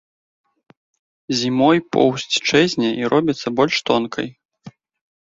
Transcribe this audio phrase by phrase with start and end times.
[1.41, 4.27] Зімой поўсць чэзне і робіцца больш тонкай.